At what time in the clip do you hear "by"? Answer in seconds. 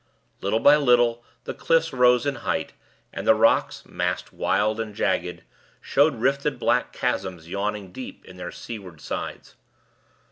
0.59-0.77